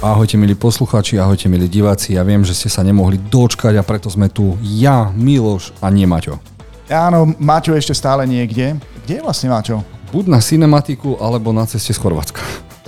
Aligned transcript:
Ahojte 0.00 0.40
milí 0.40 0.56
poslucháči, 0.56 1.20
ahojte 1.20 1.44
milí 1.52 1.68
diváci. 1.68 2.16
Ja 2.16 2.24
viem, 2.24 2.40
že 2.40 2.56
ste 2.56 2.72
sa 2.72 2.80
nemohli 2.80 3.20
dočkať 3.20 3.76
a 3.76 3.84
preto 3.84 4.08
sme 4.08 4.32
tu 4.32 4.56
ja, 4.64 5.12
Miloš 5.12 5.76
a 5.84 5.92
nie 5.92 6.08
Maťo. 6.08 6.40
Áno, 6.88 7.36
Maťo 7.36 7.76
ešte 7.76 7.92
stále 7.92 8.24
niekde. 8.24 8.80
Kde 9.04 9.20
je 9.20 9.22
vlastne 9.22 9.52
Maťo? 9.52 9.84
Buď 10.08 10.24
na 10.32 10.40
cinematiku, 10.40 11.20
alebo 11.20 11.52
na 11.52 11.68
ceste 11.68 11.92
z 11.92 12.00
Chorvátska. 12.00 12.40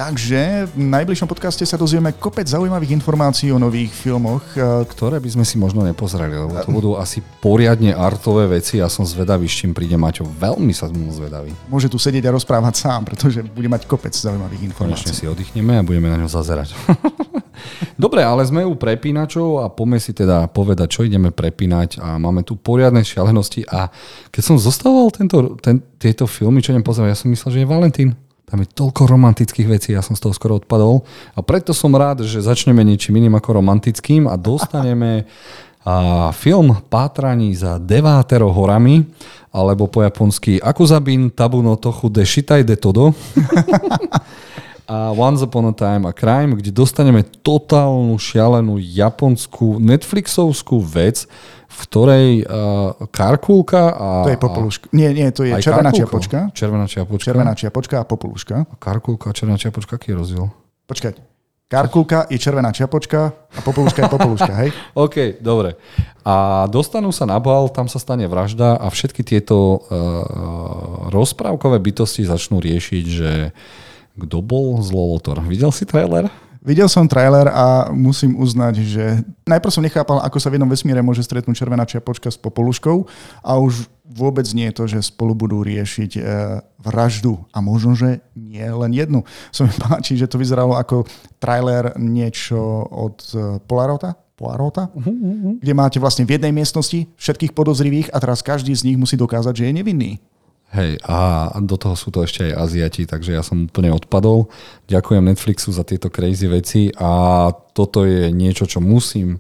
Takže 0.02 0.66
v 0.74 0.82
najbližšom 0.82 1.30
podcaste 1.30 1.62
sa 1.62 1.78
dozvieme 1.78 2.10
kopec 2.18 2.42
zaujímavých 2.42 2.90
informácií 2.98 3.54
o 3.54 3.58
nových 3.62 3.94
filmoch. 3.94 4.42
Ktoré 4.90 5.22
by 5.22 5.30
sme 5.30 5.44
si 5.46 5.54
možno 5.54 5.86
nepozreli, 5.86 6.34
lebo 6.34 6.58
to 6.58 6.74
budú 6.74 6.98
asi 6.98 7.22
poriadne 7.38 7.94
artové 7.94 8.50
veci 8.50 8.82
a 8.82 8.90
som 8.90 9.06
zvedavý, 9.06 9.46
s 9.46 9.62
čím 9.62 9.70
príde 9.70 9.94
Maťo. 9.94 10.26
Veľmi 10.26 10.74
sa 10.74 10.90
mu 10.90 11.06
zvedavý. 11.14 11.54
Môže 11.70 11.86
tu 11.86 12.02
sedieť 12.02 12.26
a 12.26 12.34
rozprávať 12.34 12.82
sám, 12.82 13.06
pretože 13.06 13.46
bude 13.46 13.70
mať 13.70 13.86
kopec 13.86 14.10
zaujímavých 14.10 14.74
Konečne 14.74 15.14
informácií. 15.14 15.22
si 15.22 15.30
oddychneme 15.30 15.78
a 15.78 15.86
budeme 15.86 16.10
na 16.10 16.18
ňo 16.18 16.26
zazerať. 16.26 16.74
Dobre, 17.94 18.26
ale 18.26 18.42
sme 18.42 18.66
u 18.66 18.74
prepínačov 18.74 19.62
a 19.62 19.70
poďme 19.70 20.02
si 20.02 20.10
teda 20.10 20.50
povedať, 20.50 20.98
čo 20.98 21.06
ideme 21.06 21.30
prepínať 21.30 22.02
a 22.02 22.18
máme 22.18 22.42
tu 22.42 22.58
poriadne 22.58 23.06
šialenosti 23.06 23.70
a 23.70 23.86
keď 24.34 24.42
som 24.42 24.56
zostával 24.58 25.14
tento, 25.14 25.54
ten, 25.62 25.78
tieto 26.02 26.26
filmy, 26.26 26.58
čo 26.58 26.74
idem 26.74 26.82
pozerať, 26.82 27.14
ja 27.14 27.18
som 27.22 27.30
myslel, 27.30 27.50
že 27.54 27.60
je 27.62 27.70
Valentín. 27.70 28.10
Tam 28.46 28.60
je 28.60 28.68
toľko 28.68 29.08
romantických 29.08 29.68
vecí, 29.68 29.88
ja 29.96 30.04
som 30.04 30.12
z 30.12 30.28
toho 30.28 30.36
skoro 30.36 30.60
odpadol. 30.60 31.08
A 31.32 31.40
preto 31.40 31.72
som 31.72 31.94
rád, 31.94 32.26
že 32.26 32.44
začneme 32.44 32.84
niečím 32.84 33.16
iným 33.16 33.38
ako 33.38 33.62
romantickým 33.62 34.28
a 34.28 34.36
dostaneme 34.36 35.24
a 35.82 36.30
film 36.30 36.78
Pátraní 36.86 37.58
za 37.58 37.78
devátero 37.82 38.54
horami, 38.54 39.02
alebo 39.52 39.90
po 39.90 40.00
japonsky 40.00 40.62
Akuzabin 40.62 41.28
Tabuno 41.34 41.76
Tochu 41.76 42.08
de 42.08 42.24
Shitai 42.24 42.64
de 42.64 42.78
Todo 42.78 43.12
a 44.92 45.16
Once 45.16 45.40
Upon 45.44 45.72
a 45.72 45.72
Time 45.72 46.04
a 46.04 46.12
Crime, 46.12 46.52
kde 46.52 46.68
dostaneme 46.68 47.24
totálnu 47.24 48.20
šialenú 48.20 48.76
japonskú 48.76 49.80
Netflixovskú 49.80 50.84
vec, 50.84 51.24
v 51.72 51.76
ktorej 51.88 52.28
uh, 52.44 52.92
Karkulka 53.08 53.96
a... 53.96 54.08
To 54.28 54.32
je 54.36 54.36
popoluška. 54.36 54.92
Nie, 54.92 55.16
nie, 55.16 55.32
to 55.32 55.48
je 55.48 55.56
červená 55.64 55.88
čiapočka. 55.88 56.52
Červená 56.52 56.84
čiapočka. 56.84 57.24
Červená 57.24 57.52
čiapočka 57.56 57.94
a 57.96 58.04
popoluška. 58.04 58.56
A 58.68 58.74
Karkulka 58.76 59.32
a 59.32 59.32
červená 59.32 59.56
čiapočka, 59.56 59.96
aký 59.96 60.12
je 60.12 60.16
rozdiel? 60.20 60.44
Počkať. 60.84 61.14
Karkulka 61.72 62.28
je 62.28 62.36
červená 62.36 62.68
čiapočka 62.68 63.32
a 63.32 63.58
popoluška 63.64 64.04
je 64.04 64.12
popoluška, 64.12 64.52
hej? 64.60 64.76
OK, 65.08 65.40
dobre. 65.40 65.80
A 66.20 66.68
dostanú 66.68 67.08
sa 67.16 67.24
na 67.24 67.40
bal, 67.40 67.72
tam 67.72 67.88
sa 67.88 67.96
stane 67.96 68.28
vražda 68.28 68.76
a 68.76 68.92
všetky 68.92 69.24
tieto 69.24 69.56
uh, 69.56 71.08
rozprávkové 71.08 71.80
bytosti 71.80 72.28
začnú 72.28 72.60
riešiť, 72.60 73.04
že 73.08 73.56
kto 74.16 74.44
bol 74.44 74.80
zlolotor. 74.84 75.40
Videl 75.44 75.72
si 75.72 75.88
trailer? 75.88 76.28
Videl 76.62 76.86
som 76.86 77.10
trailer 77.10 77.50
a 77.50 77.90
musím 77.90 78.38
uznať, 78.38 78.74
že 78.86 79.04
najprv 79.50 79.74
som 79.74 79.82
nechápal, 79.82 80.22
ako 80.22 80.38
sa 80.38 80.46
v 80.46 80.54
jednom 80.54 80.70
vesmíre 80.70 81.02
môže 81.02 81.26
stretnúť 81.26 81.58
červená 81.58 81.82
čiapočka 81.82 82.30
s 82.30 82.38
popoluškou 82.38 83.02
a 83.42 83.58
už 83.58 83.90
vôbec 84.06 84.46
nie 84.54 84.70
je 84.70 84.76
to, 84.78 84.84
že 84.86 85.10
spolu 85.10 85.34
budú 85.34 85.66
riešiť 85.66 86.10
e, 86.14 86.20
vraždu 86.78 87.42
a 87.50 87.58
možno, 87.58 87.98
že 87.98 88.22
nie 88.38 88.62
len 88.62 88.94
jednu. 88.94 89.26
Som 89.54 89.66
mi 89.66 89.74
páči, 89.74 90.14
že 90.14 90.30
to 90.30 90.38
vyzeralo 90.38 90.78
ako 90.78 91.02
trailer 91.42 91.98
niečo 91.98 92.86
od 92.86 93.18
e, 93.34 93.58
Polarota, 93.66 94.14
Poirota, 94.38 94.86
uh-huh. 94.94 95.58
kde 95.58 95.72
máte 95.74 95.98
vlastne 95.98 96.22
v 96.22 96.38
jednej 96.38 96.54
miestnosti 96.54 97.10
všetkých 97.18 97.58
podozrivých 97.58 98.14
a 98.14 98.22
teraz 98.22 98.38
každý 98.38 98.70
z 98.74 98.86
nich 98.86 98.98
musí 98.98 99.18
dokázať, 99.18 99.54
že 99.54 99.66
je 99.66 99.76
nevinný. 99.82 100.22
Hej, 100.72 101.04
a 101.04 101.18
do 101.60 101.76
toho 101.76 101.92
sú 101.92 102.08
to 102.08 102.24
ešte 102.24 102.48
aj 102.48 102.56
Aziati, 102.56 103.04
takže 103.04 103.36
ja 103.36 103.44
som 103.44 103.68
úplne 103.68 103.92
odpadol. 103.92 104.48
Ďakujem 104.88 105.20
Netflixu 105.20 105.68
za 105.68 105.84
tieto 105.84 106.08
crazy 106.08 106.48
veci 106.48 106.88
a 106.96 107.52
toto 107.76 108.08
je 108.08 108.32
niečo, 108.32 108.64
čo 108.64 108.80
musím 108.80 109.36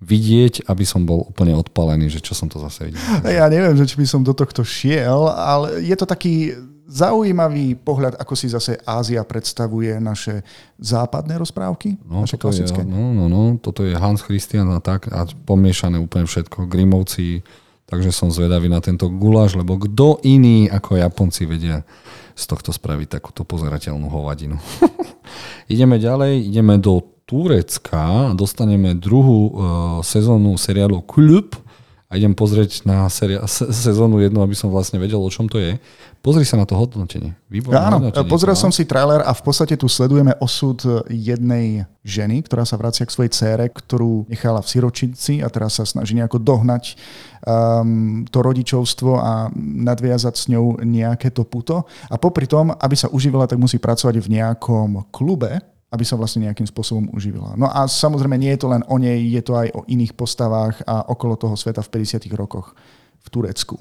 vidieť, 0.00 0.64
aby 0.64 0.84
som 0.88 1.04
bol 1.04 1.28
úplne 1.28 1.52
odpalený, 1.52 2.08
že 2.08 2.24
čo 2.24 2.32
som 2.32 2.48
to 2.48 2.56
zase 2.56 2.88
videl. 2.88 3.00
Ja 3.28 3.52
neviem, 3.52 3.76
že 3.76 3.84
či 3.84 4.00
by 4.00 4.06
som 4.08 4.24
do 4.24 4.32
tohto 4.32 4.64
šiel, 4.64 5.28
ale 5.28 5.84
je 5.84 5.92
to 5.92 6.08
taký 6.08 6.56
zaujímavý 6.90 7.76
pohľad, 7.76 8.16
ako 8.16 8.32
si 8.34 8.48
zase 8.48 8.80
Ázia 8.82 9.22
predstavuje 9.22 9.94
naše 10.00 10.42
západné 10.74 11.38
rozprávky, 11.38 12.00
No, 12.02 12.24
naše 12.24 12.34
toto 12.34 12.50
je, 12.50 12.64
klasické. 12.66 12.82
no, 12.82 13.12
no, 13.12 13.28
no, 13.28 13.60
toto 13.60 13.86
je 13.86 13.94
Hans 13.94 14.24
Christian 14.24 14.66
a 14.72 14.80
tak 14.80 15.06
a 15.06 15.22
pomiešané 15.44 16.00
úplne 16.00 16.26
všetko. 16.26 16.66
Grimovci, 16.66 17.44
takže 17.90 18.14
som 18.14 18.30
zvedavý 18.30 18.70
na 18.70 18.78
tento 18.78 19.10
guláš, 19.10 19.58
lebo 19.58 19.74
kto 19.76 20.22
iný 20.22 20.70
ako 20.70 21.02
Japonci 21.02 21.44
vedia 21.44 21.82
z 22.38 22.44
tohto 22.46 22.70
spraviť 22.70 23.20
takúto 23.20 23.42
pozerateľnú 23.42 24.06
hovadinu. 24.06 24.56
ideme 25.74 25.98
ďalej, 25.98 26.46
ideme 26.46 26.78
do 26.78 27.02
Turecka, 27.26 28.34
dostaneme 28.34 28.94
druhú 28.94 29.38
uh, 29.38 29.52
sezónu 30.02 30.54
seriálu 30.58 31.02
Klub 31.04 31.54
a 32.10 32.18
idem 32.18 32.34
pozrieť 32.34 32.82
na 32.82 33.06
se- 33.06 33.38
sezónu 33.70 34.18
jednu, 34.18 34.42
aby 34.42 34.58
som 34.58 34.66
vlastne 34.66 34.98
vedel, 34.98 35.22
o 35.22 35.30
čom 35.30 35.46
to 35.46 35.62
je. 35.62 35.78
Pozri 36.18 36.42
sa 36.42 36.58
na 36.58 36.66
to 36.66 36.74
hodnotenie. 36.74 37.38
Výborné 37.46 37.78
Áno, 37.78 37.96
hodnotenie. 38.02 38.26
pozrel 38.26 38.58
no. 38.58 38.62
som 38.66 38.74
si 38.74 38.82
trailer 38.82 39.22
a 39.22 39.30
v 39.30 39.42
podstate 39.46 39.78
tu 39.78 39.86
sledujeme 39.86 40.34
osud 40.42 41.06
jednej 41.06 41.86
ženy, 42.02 42.42
ktorá 42.42 42.66
sa 42.66 42.74
vracia 42.74 43.06
k 43.06 43.14
svojej 43.14 43.30
cére, 43.30 43.70
ktorú 43.70 44.26
nechala 44.26 44.58
v 44.58 44.68
siročici 44.74 45.38
a 45.38 45.46
teraz 45.46 45.78
sa 45.78 45.86
snaží 45.86 46.18
nejako 46.18 46.42
dohnať 46.42 46.98
um, 47.46 48.26
to 48.26 48.42
rodičovstvo 48.42 49.14
a 49.14 49.54
nadviazať 49.62 50.34
s 50.34 50.44
ňou 50.50 50.82
nejaké 50.82 51.30
to 51.30 51.46
puto. 51.46 51.86
A 52.10 52.18
popri 52.18 52.50
tom, 52.50 52.74
aby 52.74 52.98
sa 52.98 53.06
uživila, 53.06 53.46
tak 53.46 53.62
musí 53.62 53.78
pracovať 53.78 54.18
v 54.18 54.34
nejakom 54.34 55.14
klube, 55.14 55.62
aby 55.90 56.04
sa 56.06 56.14
vlastne 56.14 56.46
nejakým 56.46 56.66
spôsobom 56.66 57.10
uživila. 57.10 57.58
No 57.58 57.66
a 57.66 57.84
samozrejme 57.84 58.38
nie 58.38 58.54
je 58.54 58.62
to 58.62 58.68
len 58.70 58.82
o 58.86 58.96
nej, 58.96 59.18
je 59.26 59.42
to 59.42 59.58
aj 59.58 59.68
o 59.74 59.82
iných 59.84 60.14
postavách 60.14 60.86
a 60.86 61.02
okolo 61.10 61.34
toho 61.34 61.58
sveta 61.58 61.82
v 61.82 61.90
50. 61.98 62.30
rokoch 62.32 62.78
v 63.20 63.28
Turecku. 63.28 63.74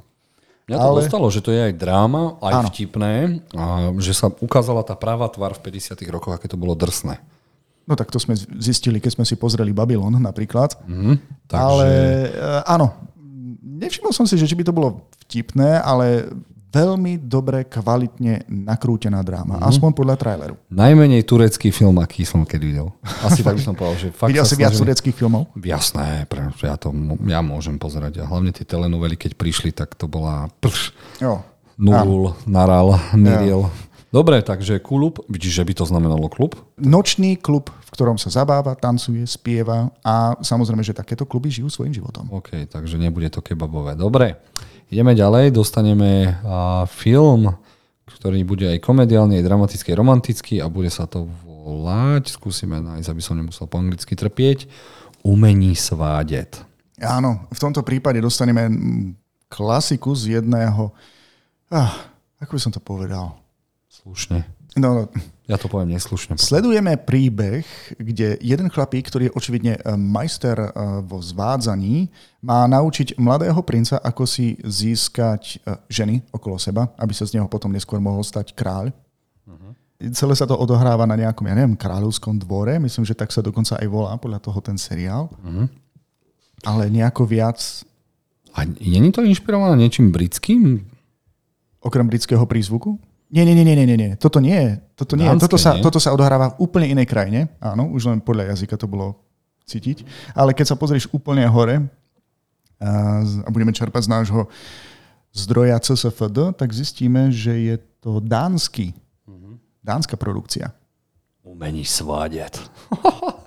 Mňa 0.66 0.78
to 0.78 0.86
Ale- 0.86 1.02
dostalo, 1.02 1.28
že 1.30 1.42
to 1.42 1.50
je 1.50 1.62
aj 1.70 1.74
dráma, 1.78 2.38
aj 2.42 2.54
Áno. 2.54 2.68
vtipné, 2.70 3.14
a 3.54 3.66
že 3.98 4.14
sa 4.14 4.30
ukázala 4.30 4.82
tá 4.82 4.94
práva 4.94 5.26
tvár 5.30 5.58
v 5.58 5.70
50 5.70 6.02
rokoch, 6.10 6.34
aké 6.34 6.46
to 6.46 6.58
bolo 6.58 6.74
drsné. 6.74 7.18
No 7.90 7.98
tak 7.98 8.14
to 8.14 8.22
sme 8.22 8.38
zistili, 8.62 9.02
keď 9.02 9.18
sme 9.18 9.26
si 9.26 9.34
pozreli 9.34 9.74
Babylon 9.74 10.14
napríklad. 10.22 10.78
Mhm. 10.86 11.14
Takže, 11.50 11.58
Ale 11.58 11.86
e, 12.30 12.62
áno, 12.70 12.94
nevšimol 13.66 14.14
som 14.14 14.30
si, 14.30 14.38
že 14.38 14.46
či 14.46 14.54
by 14.54 14.62
to 14.62 14.74
bolo 14.74 15.10
vtipné, 15.26 15.82
ale 15.82 16.30
veľmi 16.70 17.18
dobre, 17.18 17.66
kvalitne 17.66 18.46
nakrútená 18.48 19.26
dráma. 19.26 19.58
Mhm. 19.58 19.66
Aspoň 19.66 19.90
podľa 19.94 20.16
traileru. 20.16 20.56
najmenej 20.70 21.26
turecký 21.26 21.74
film, 21.74 21.98
aký 21.98 22.24
som 22.24 22.46
kedy 22.46 22.66
videl. 22.70 22.94
Asi 23.26 23.42
tak 23.42 23.58
by 23.58 23.64
som 23.66 23.74
povedal, 23.74 23.98
že 23.98 24.08
fakt 24.20 24.30
Videl 24.30 24.46
si 24.46 24.56
viac 24.56 24.74
tureckých 24.78 25.16
filmov? 25.18 25.50
Jasné, 25.58 26.30
pre, 26.30 26.54
ja 26.62 26.78
to 26.78 26.94
ja 27.26 27.42
môžem 27.42 27.82
pozerať. 27.82 28.22
A 28.22 28.30
hlavne 28.30 28.54
tie 28.54 28.64
telenovely, 28.64 29.18
keď 29.18 29.34
prišli, 29.34 29.74
tak 29.74 29.98
to 29.98 30.06
bola 30.06 30.48
prš, 30.62 30.94
Jo. 31.18 31.42
Nurul, 31.80 32.36
Naral, 32.44 33.00
Niriel. 33.16 33.72
Dobre, 34.10 34.42
takže 34.42 34.82
klub, 34.82 35.22
vidíš, 35.30 35.62
že 35.62 35.64
by 35.64 35.74
to 35.80 35.86
znamenalo 35.86 36.28
klub? 36.34 36.58
Nočný 36.76 37.38
klub, 37.38 37.70
v 37.70 37.90
ktorom 37.94 38.18
sa 38.18 38.34
zabáva, 38.34 38.74
tancuje, 38.74 39.22
spieva 39.24 39.94
a 40.02 40.34
samozrejme, 40.42 40.82
že 40.82 40.98
takéto 40.98 41.30
kluby 41.30 41.54
žijú 41.54 41.70
svojim 41.70 41.94
životom. 41.94 42.26
OK, 42.34 42.66
takže 42.66 42.98
nebude 42.98 43.30
to 43.30 43.46
kebabové. 43.46 43.94
Dobre, 43.94 44.42
ideme 44.90 45.14
ďalej, 45.14 45.56
dostaneme 45.56 46.42
film, 46.90 47.54
ktorý 48.10 48.42
bude 48.44 48.68
aj 48.68 48.84
komediálny, 48.84 49.40
aj 49.40 49.46
dramatický, 49.46 49.88
aj 49.94 50.00
romantický 50.02 50.56
a 50.60 50.68
bude 50.68 50.92
sa 50.92 51.06
to 51.06 51.30
volať, 51.46 52.34
skúsime 52.34 52.82
nájsť, 52.82 53.10
aby 53.14 53.22
som 53.22 53.38
nemusel 53.38 53.70
po 53.70 53.80
anglicky 53.80 54.18
trpieť, 54.18 54.68
Umení 55.20 55.76
svádet. 55.76 56.64
Áno, 57.00 57.44
v 57.52 57.60
tomto 57.60 57.84
prípade 57.84 58.24
dostaneme 58.24 58.72
klasiku 59.52 60.16
z 60.16 60.40
jedného... 60.40 60.96
Ah, 61.68 61.92
ako 62.40 62.56
by 62.56 62.62
som 62.64 62.72
to 62.72 62.80
povedal? 62.80 63.36
Slušne. 63.92 64.59
No, 64.80 64.90
no, 64.96 65.04
Ja 65.50 65.58
to 65.58 65.68
poviem 65.68 65.98
neslušne. 65.98 66.38
Sledujeme 66.38 66.96
príbeh, 66.96 67.66
kde 67.98 68.38
jeden 68.40 68.70
chlapík, 68.70 69.10
ktorý 69.10 69.28
je 69.28 69.36
očividne 69.36 69.74
e, 69.76 69.82
majster 69.98 70.56
e, 70.56 70.70
vo 71.04 71.20
zvádzaní, 71.20 72.08
má 72.40 72.70
naučiť 72.70 73.18
mladého 73.18 73.58
princa, 73.66 73.98
ako 74.00 74.24
si 74.30 74.56
získať 74.62 75.60
e, 75.60 75.76
ženy 75.90 76.22
okolo 76.32 76.62
seba, 76.62 76.94
aby 77.02 77.12
sa 77.12 77.26
z 77.26 77.42
neho 77.42 77.50
potom 77.50 77.74
neskôr 77.74 77.98
mohol 77.98 78.24
stať 78.24 78.54
kráľ. 78.54 78.94
Celé 80.16 80.32
sa 80.32 80.48
to 80.48 80.56
odohráva 80.56 81.04
na 81.04 81.20
nejakom, 81.20 81.44
ja 81.44 81.60
neviem, 81.60 81.76
kráľovskom 81.76 82.40
dvore. 82.40 82.80
Myslím, 82.80 83.04
že 83.04 83.12
tak 83.12 83.36
sa 83.36 83.44
dokonca 83.44 83.76
aj 83.76 83.88
volá 83.92 84.16
podľa 84.16 84.40
toho 84.40 84.64
ten 84.64 84.80
seriál. 84.80 85.28
Ale 86.64 86.88
nejako 86.88 87.28
viac, 87.28 87.84
A 88.56 88.66
není 88.66 89.12
to 89.12 89.22
inšpirované 89.22 89.78
niečím 89.78 90.10
britským? 90.10 90.88
okrem 91.80 92.08
britského 92.08 92.44
prízvuku? 92.44 93.00
Nie, 93.30 93.46
nie, 93.46 93.54
nie, 93.54 93.66
nie, 93.66 93.86
nie, 93.86 93.98
nie. 93.98 94.12
Toto 94.18 94.42
nie 94.42 94.58
je. 94.58 94.72
Toto, 94.98 95.14
nie. 95.14 95.26
je. 95.26 95.30
Dánske, 95.30 95.46
toto, 95.46 95.58
sa, 95.62 95.72
nie? 95.78 95.84
toto 95.86 96.00
sa 96.02 96.10
odohráva 96.10 96.58
v 96.58 96.66
úplne 96.66 96.90
inej 96.90 97.06
krajine. 97.06 97.46
Áno, 97.62 97.94
už 97.94 98.10
len 98.10 98.20
podľa 98.20 98.58
jazyka 98.58 98.74
to 98.74 98.90
bolo 98.90 99.22
cítiť. 99.70 100.02
Ale 100.34 100.58
keď 100.58 100.74
sa 100.74 100.76
pozrieš 100.76 101.06
úplne 101.14 101.46
hore 101.46 101.86
a, 102.82 103.22
a 103.22 103.50
budeme 103.54 103.70
čerpať 103.70 104.10
z 104.10 104.14
nášho 104.18 104.50
zdroja 105.30 105.78
CSFD, 105.78 106.58
tak 106.58 106.74
zistíme, 106.74 107.30
že 107.30 107.54
je 107.54 107.76
to 108.02 108.18
dánsky. 108.18 108.98
Dánska 109.84 110.18
produkcia. 110.18 110.74
Umení 111.44 111.86
svádět. 111.86 112.72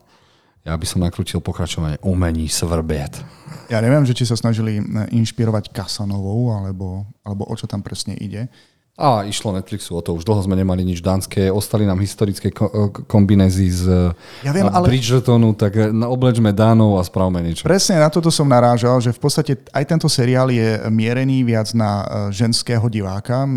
Ja 0.62 0.78
by 0.78 0.86
som 0.86 1.02
nakrútil 1.02 1.42
pokračovanie 1.42 1.98
umení 2.06 2.46
svrbiet. 2.46 3.18
Ja 3.66 3.82
neviem, 3.82 4.06
že 4.06 4.14
či 4.14 4.22
sa 4.22 4.38
snažili 4.38 4.78
inšpirovať 5.10 5.74
Kasanovou, 5.74 6.54
alebo, 6.54 7.02
alebo 7.26 7.50
o 7.50 7.54
čo 7.58 7.66
tam 7.66 7.82
presne 7.82 8.14
ide. 8.14 8.46
A 8.92 9.24
išlo 9.24 9.56
Netflixu 9.56 9.96
o 9.96 10.04
to, 10.04 10.12
už 10.12 10.28
dlho 10.28 10.44
sme 10.44 10.52
nemali 10.52 10.84
nič 10.84 11.00
dánske, 11.00 11.48
ostali 11.48 11.88
nám 11.88 11.96
historické 12.04 12.52
ko- 12.52 12.92
kombinézy 13.08 13.72
z 13.72 14.12
ja 14.44 14.52
viem, 14.52 14.68
ale... 14.68 14.84
Bridgertonu, 14.84 15.56
tak 15.56 15.80
oblečme 15.88 16.52
Dánov 16.52 17.00
a 17.00 17.02
spravme 17.02 17.40
niečo. 17.40 17.64
Presne 17.64 17.96
na 17.96 18.12
toto 18.12 18.28
som 18.28 18.44
narážal, 18.44 19.00
že 19.00 19.16
v 19.16 19.20
podstate 19.24 19.52
aj 19.72 19.84
tento 19.88 20.12
seriál 20.12 20.52
je 20.52 20.76
mierený 20.92 21.40
viac 21.40 21.72
na 21.72 22.04
e, 22.04 22.36
ženského 22.36 22.84
diváka. 22.92 23.48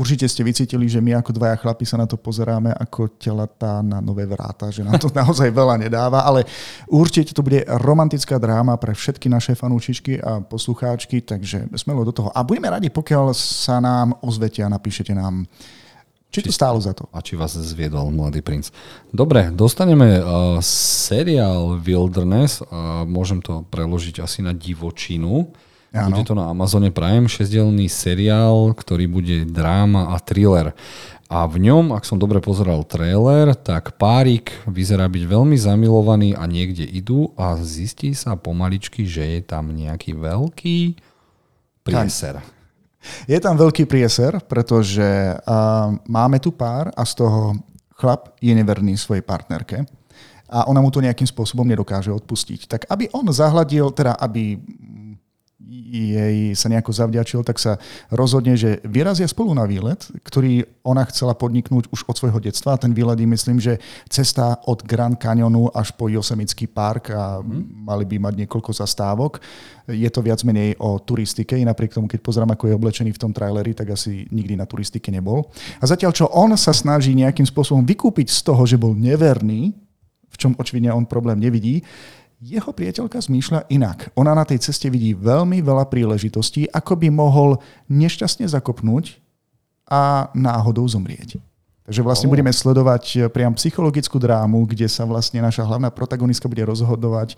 Určite 0.00 0.24
ste 0.32 0.40
vycítili, 0.40 0.88
že 0.88 1.04
my 1.04 1.20
ako 1.20 1.36
dvaja 1.36 1.60
chlapi 1.60 1.84
sa 1.84 2.00
na 2.00 2.08
to 2.08 2.16
pozeráme 2.16 2.72
ako 2.72 3.20
telatá 3.20 3.84
na 3.84 4.00
nové 4.00 4.24
vráta, 4.24 4.72
že 4.72 4.80
nám 4.80 4.96
to 4.96 5.12
naozaj 5.20 5.52
veľa 5.52 5.76
nedáva, 5.76 6.24
ale 6.24 6.48
určite 6.88 7.36
to 7.36 7.44
bude 7.44 7.68
romantická 7.68 8.40
dráma 8.40 8.80
pre 8.80 8.96
všetky 8.96 9.28
naše 9.28 9.52
fanúčičky 9.52 10.16
a 10.16 10.40
poslucháčky, 10.40 11.20
takže 11.20 11.68
smelo 11.76 12.08
do 12.08 12.16
toho. 12.16 12.32
A 12.32 12.40
budeme 12.40 12.72
radi, 12.72 12.88
pokiaľ 12.88 13.36
sa 13.36 13.76
nám 13.76 14.16
ozvete 14.24 14.64
a 14.64 14.72
napíšete 14.72 15.12
nám, 15.12 15.44
či, 16.32 16.46
to 16.46 16.54
stálo 16.54 16.80
za 16.80 16.96
to. 16.96 17.04
A 17.12 17.20
či 17.20 17.36
vás 17.36 17.52
zviedol 17.52 18.08
Mladý 18.08 18.40
princ. 18.40 18.72
Dobre, 19.12 19.52
dostaneme 19.52 20.16
uh, 20.16 20.56
seriál 20.64 21.76
Wilderness, 21.76 22.64
uh, 22.64 23.04
môžem 23.04 23.44
to 23.44 23.68
preložiť 23.68 24.24
asi 24.24 24.40
na 24.40 24.56
divočinu. 24.56 25.52
Ano. 25.90 26.14
Bude 26.14 26.22
to 26.22 26.38
na 26.38 26.54
Amazone 26.54 26.94
Prime, 26.94 27.26
šesdielný 27.26 27.90
seriál, 27.90 28.70
ktorý 28.78 29.10
bude 29.10 29.42
dráma 29.42 30.14
a 30.14 30.22
thriller. 30.22 30.70
A 31.30 31.46
v 31.46 31.62
ňom, 31.66 31.94
ak 31.94 32.06
som 32.06 32.18
dobre 32.18 32.42
pozeral 32.42 32.82
trailer, 32.86 33.54
tak 33.54 33.98
párik 33.98 34.50
vyzerá 34.66 35.06
byť 35.06 35.22
veľmi 35.30 35.54
zamilovaný 35.54 36.34
a 36.34 36.46
niekde 36.46 36.82
idú 36.82 37.30
a 37.38 37.54
zistí 37.58 38.14
sa 38.14 38.34
pomaličky, 38.34 39.06
že 39.06 39.38
je 39.38 39.40
tam 39.42 39.70
nejaký 39.70 40.14
veľký 40.14 40.78
prieser. 41.86 42.42
Je 43.30 43.38
tam 43.38 43.54
veľký 43.58 43.86
prieser, 43.86 44.42
pretože 44.46 45.06
uh, 45.06 45.94
máme 46.06 46.38
tu 46.42 46.50
pár 46.54 46.90
a 46.94 47.02
z 47.06 47.22
toho 47.22 47.58
chlap 47.94 48.34
je 48.42 48.50
neverný 48.50 48.98
svojej 48.98 49.22
partnerke 49.22 49.86
a 50.50 50.66
ona 50.66 50.82
mu 50.82 50.90
to 50.90 50.98
nejakým 50.98 51.30
spôsobom 51.30 51.62
nedokáže 51.62 52.10
odpustiť. 52.10 52.66
Tak 52.66 52.80
aby 52.90 53.06
on 53.14 53.30
zahladil, 53.30 53.94
teda 53.94 54.18
aby 54.18 54.58
jej 55.70 56.50
sa 56.58 56.66
nejako 56.66 56.90
zavďačil, 56.90 57.46
tak 57.46 57.62
sa 57.62 57.78
rozhodne, 58.10 58.58
že 58.58 58.82
vyrazia 58.82 59.30
spolu 59.30 59.54
na 59.54 59.62
výlet, 59.70 60.02
ktorý 60.26 60.66
ona 60.82 61.06
chcela 61.06 61.38
podniknúť 61.38 61.86
už 61.94 62.10
od 62.10 62.18
svojho 62.18 62.42
detstva. 62.42 62.74
Ten 62.74 62.90
výlet 62.90 63.22
je, 63.22 63.28
myslím, 63.30 63.58
že 63.62 63.78
cesta 64.10 64.58
od 64.66 64.82
Grand 64.82 65.14
Canyonu 65.14 65.70
až 65.70 65.94
po 65.94 66.10
Yosemite 66.10 66.66
Park 66.66 67.14
a 67.14 67.38
hmm. 67.38 67.86
mali 67.86 68.02
by 68.02 68.16
mať 68.18 68.34
niekoľko 68.44 68.74
zastávok. 68.74 69.38
Je 69.86 70.10
to 70.10 70.22
viac 70.26 70.42
menej 70.42 70.74
o 70.82 70.98
turistike, 70.98 71.54
i 71.54 71.66
napriek 71.66 71.94
tomu, 71.94 72.10
keď 72.10 72.20
pozerám, 72.22 72.50
ako 72.54 72.66
je 72.66 72.78
oblečený 72.78 73.10
v 73.14 73.22
tom 73.22 73.30
traileri, 73.30 73.70
tak 73.70 73.94
asi 73.94 74.26
nikdy 74.34 74.58
na 74.58 74.66
turistike 74.66 75.14
nebol. 75.14 75.46
A 75.78 75.86
zatiaľ, 75.86 76.10
čo 76.10 76.26
on 76.34 76.50
sa 76.58 76.74
snaží 76.74 77.14
nejakým 77.14 77.46
spôsobom 77.46 77.86
vykúpiť 77.86 78.30
z 78.30 78.40
toho, 78.42 78.62
že 78.66 78.74
bol 78.74 78.98
neverný, 78.98 79.74
v 80.30 80.36
čom 80.38 80.54
očividne 80.58 80.94
on 80.94 81.06
problém 81.06 81.38
nevidí, 81.42 81.82
jeho 82.40 82.72
priateľka 82.72 83.20
zmýšľa 83.20 83.68
inak. 83.68 84.08
Ona 84.16 84.32
na 84.32 84.48
tej 84.48 84.64
ceste 84.64 84.88
vidí 84.88 85.12
veľmi 85.12 85.60
veľa 85.60 85.92
príležitostí, 85.92 86.72
ako 86.72 86.96
by 86.96 87.08
mohol 87.12 87.60
nešťastne 87.92 88.48
zakopnúť 88.48 89.20
a 89.84 90.32
náhodou 90.32 90.88
zomrieť. 90.88 91.36
Takže 91.84 92.00
vlastne 92.00 92.30
oh. 92.30 92.32
budeme 92.32 92.54
sledovať 92.54 93.28
priam 93.34 93.52
psychologickú 93.52 94.16
drámu, 94.16 94.64
kde 94.64 94.88
sa 94.88 95.04
vlastne 95.04 95.44
naša 95.44 95.68
hlavná 95.68 95.92
protagonistka 95.92 96.48
bude 96.48 96.64
rozhodovať, 96.64 97.36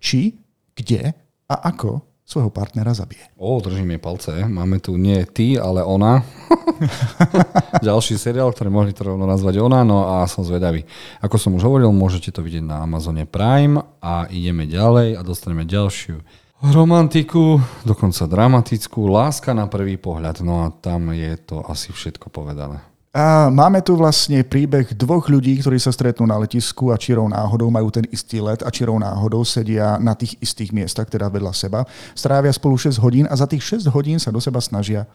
či, 0.00 0.40
kde 0.72 1.12
a 1.44 1.54
ako 1.68 2.00
svojho 2.24 2.48
partnera 2.48 2.96
zabije. 2.96 3.28
O, 3.36 3.60
držím 3.60 3.92
jej 3.92 4.00
palce. 4.00 4.32
Máme 4.48 4.80
tu 4.80 4.96
nie 4.96 5.20
ty, 5.28 5.60
ale 5.60 5.84
ona. 5.84 6.24
Ďalší 7.86 8.18
seriál, 8.18 8.50
ktorý 8.50 8.70
mohli 8.70 8.92
to 8.94 9.06
rovno 9.06 9.26
nazvať 9.26 9.60
ona, 9.60 9.82
no 9.82 10.06
a 10.06 10.26
som 10.30 10.46
zvedavý. 10.46 10.86
Ako 11.20 11.38
som 11.38 11.54
už 11.54 11.66
hovoril, 11.66 11.90
môžete 11.90 12.34
to 12.34 12.40
vidieť 12.42 12.64
na 12.64 12.82
Amazone 12.82 13.28
Prime 13.28 13.82
a 14.00 14.28
ideme 14.30 14.66
ďalej 14.68 15.18
a 15.18 15.20
dostaneme 15.22 15.66
ďalšiu 15.66 16.44
romantiku, 16.72 17.60
dokonca 17.84 18.24
dramatickú, 18.24 19.04
láska 19.04 19.52
na 19.52 19.68
prvý 19.68 20.00
pohľad. 20.00 20.40
No 20.40 20.64
a 20.64 20.72
tam 20.72 21.12
je 21.12 21.36
to 21.36 21.60
asi 21.68 21.92
všetko 21.92 22.32
povedané. 22.32 22.80
A 23.14 23.46
máme 23.46 23.78
tu 23.78 23.94
vlastne 23.94 24.42
príbeh 24.42 24.90
dvoch 24.98 25.30
ľudí, 25.30 25.62
ktorí 25.62 25.78
sa 25.78 25.94
stretnú 25.94 26.26
na 26.26 26.34
letisku 26.34 26.90
a 26.90 26.98
čirou 26.98 27.30
náhodou 27.30 27.70
majú 27.70 27.86
ten 27.94 28.02
istý 28.10 28.42
let 28.42 28.66
a 28.66 28.74
čirou 28.74 28.98
náhodou 28.98 29.46
sedia 29.46 30.02
na 30.02 30.18
tých 30.18 30.34
istých 30.42 30.74
miestach, 30.74 31.06
teda 31.06 31.30
vedľa 31.30 31.54
seba. 31.54 31.86
Strávia 32.18 32.50
spolu 32.50 32.74
6 32.74 32.98
hodín 32.98 33.30
a 33.30 33.38
za 33.38 33.46
tých 33.46 33.62
6 33.62 33.86
hodín 33.94 34.18
sa 34.18 34.34
do 34.34 34.42
seba 34.42 34.58
snažia 34.58 35.06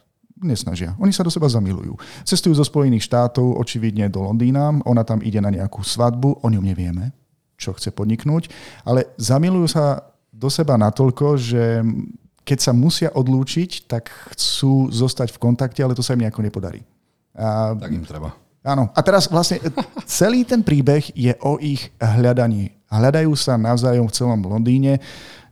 nesnažia. 0.42 0.96
Oni 1.00 1.12
sa 1.12 1.24
do 1.24 1.32
seba 1.32 1.48
zamilujú. 1.52 2.00
Cestujú 2.24 2.56
zo 2.56 2.66
Spojených 2.66 3.06
štátov, 3.06 3.60
očividne 3.60 4.08
do 4.08 4.24
Londýna, 4.24 4.76
ona 4.88 5.04
tam 5.04 5.20
ide 5.20 5.44
na 5.44 5.52
nejakú 5.52 5.84
svadbu, 5.84 6.42
o 6.42 6.48
ňom 6.48 6.64
nevieme, 6.64 7.12
čo 7.60 7.76
chce 7.76 7.92
podniknúť, 7.92 8.50
ale 8.88 9.12
zamilujú 9.20 9.68
sa 9.68 10.04
do 10.32 10.48
seba 10.48 10.80
natoľko, 10.80 11.36
že 11.36 11.84
keď 12.48 12.58
sa 12.64 12.74
musia 12.74 13.10
odlúčiť, 13.14 13.86
tak 13.86 14.10
chcú 14.34 14.90
zostať 14.90 15.36
v 15.36 15.42
kontakte, 15.42 15.84
ale 15.84 15.94
to 15.94 16.02
sa 16.02 16.16
im 16.18 16.26
nejako 16.26 16.42
nepodarí. 16.42 16.82
A, 17.36 17.78
tak 17.78 17.92
im 17.94 18.02
treba. 18.08 18.34
Áno. 18.66 18.92
A 18.92 19.00
teraz 19.06 19.30
vlastne 19.30 19.62
celý 20.04 20.44
ten 20.44 20.66
príbeh 20.66 21.14
je 21.16 21.32
o 21.46 21.62
ich 21.62 21.94
hľadaní. 22.02 22.76
Hľadajú 22.90 23.32
sa 23.38 23.56
navzájom 23.56 24.10
v 24.10 24.16
celom 24.16 24.42
Londýne. 24.42 24.98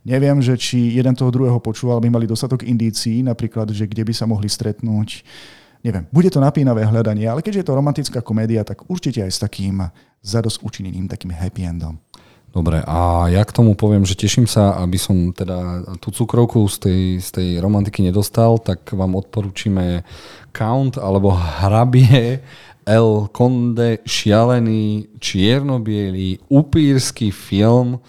Neviem, 0.07 0.39
že 0.39 0.56
či 0.56 0.95
jeden 0.95 1.12
toho 1.19 1.27
druhého 1.27 1.59
počúval, 1.59 2.00
aby 2.00 2.07
mali 2.07 2.24
dostatok 2.24 2.63
indícií, 2.63 3.27
napríklad, 3.27 3.68
že 3.75 3.83
kde 3.83 4.07
by 4.07 4.13
sa 4.15 4.24
mohli 4.24 4.48
stretnúť. 4.48 5.27
Neviem, 5.83 6.07
bude 6.15 6.31
to 6.31 6.39
napínavé 6.39 6.88
hľadanie, 6.88 7.27
ale 7.27 7.44
keďže 7.44 7.59
je 7.59 7.68
to 7.68 7.75
romantická 7.75 8.24
komédia, 8.24 8.63
tak 8.63 8.88
určite 8.88 9.19
aj 9.19 9.31
s 9.36 9.44
takým 9.44 9.83
zadosť 10.24 10.63
učinením, 10.63 11.12
takým 11.12 11.36
happy 11.36 11.68
endom. 11.68 12.00
Dobre, 12.56 12.80
a 12.88 13.27
ja 13.27 13.44
k 13.44 13.51
tomu 13.51 13.75
poviem, 13.75 14.07
že 14.07 14.15
teším 14.15 14.48
sa, 14.48 14.80
aby 14.80 14.95
som 14.95 15.36
teda 15.36 15.83
tú 16.00 16.10
cukrovku 16.10 16.63
z 16.71 16.77
tej, 16.80 17.01
z 17.19 17.30
tej 17.30 17.50
romantiky 17.60 18.00
nedostal, 18.01 18.58
tak 18.58 18.88
vám 18.96 19.13
odporúčime 19.20 20.08
Count 20.55 20.96
alebo 20.96 21.36
Hrabie 21.36 22.39
El 22.88 23.27
Conde 23.36 24.00
šialený 24.08 25.20
čiernobielý 25.20 26.48
upírsky 26.48 27.36
film, 27.36 28.00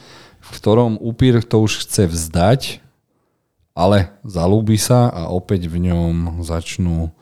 v 0.49 0.57
ktorom 0.57 0.97
upír 0.97 1.45
to 1.45 1.61
už 1.61 1.85
chce 1.85 2.09
vzdať, 2.09 2.61
ale 3.77 4.11
zalúbi 4.27 4.81
sa 4.81 5.13
a 5.13 5.31
opäť 5.31 5.71
v 5.71 5.93
ňom 5.93 6.43
začnú 6.43 7.15